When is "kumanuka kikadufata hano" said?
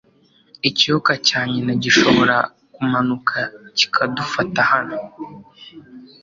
2.73-4.97